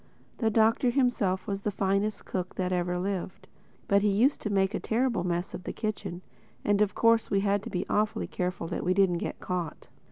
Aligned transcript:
The 0.39 0.49
Doctor 0.49 0.89
himself 0.89 1.45
was 1.45 1.61
the 1.61 1.69
finest 1.69 2.25
cook 2.25 2.55
that 2.55 2.73
ever 2.73 2.97
lived. 2.97 3.47
But 3.87 4.01
he 4.01 4.07
used 4.09 4.41
to 4.41 4.49
make 4.49 4.73
a 4.73 4.79
terrible 4.79 5.23
mess 5.23 5.53
of 5.53 5.63
the 5.63 5.73
kitchen; 5.73 6.23
and 6.65 6.81
of 6.81 6.95
course 6.95 7.29
we 7.29 7.41
had 7.41 7.61
to 7.61 7.69
be 7.69 7.85
awfully 7.87 8.25
careful 8.25 8.65
that 8.69 8.83
we 8.83 8.95
didn't 8.95 9.19
get 9.19 9.39
caught. 9.39 9.89